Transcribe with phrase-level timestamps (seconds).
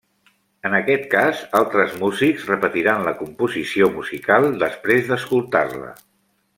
[0.69, 5.97] En aquest cas, altres músics repetiran la composició musical després d'escoltar-la.